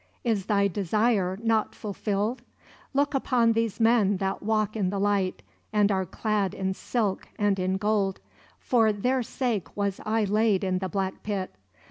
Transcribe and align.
Is 0.23 0.47
thy 0.47 0.67
desire 0.67 1.37
not 1.43 1.75
fulfilled? 1.75 2.41
Look 2.91 3.13
upon 3.13 3.53
these 3.53 3.79
men 3.79 4.17
that 4.17 4.41
walk 4.41 4.75
in 4.75 4.89
the 4.89 4.99
light 4.99 5.43
and 5.71 5.91
are 5.91 6.07
clad 6.07 6.55
in 6.55 6.73
silk 6.73 7.27
and 7.37 7.59
in 7.59 7.77
gold: 7.77 8.19
for 8.57 8.91
their 8.91 9.21
sake 9.21 9.67
was 9.77 10.01
I 10.03 10.23
laid 10.23 10.63
in 10.63 10.79
the 10.79 10.89
black 10.89 11.21
pit. 11.21 11.51